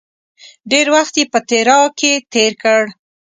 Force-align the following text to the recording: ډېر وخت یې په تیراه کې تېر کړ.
ډېر 0.71 0.87
وخت 0.95 1.13
یې 1.19 1.25
په 1.33 1.39
تیراه 1.49 1.87
کې 1.99 2.11
تېر 2.33 2.51
کړ. 2.63 2.81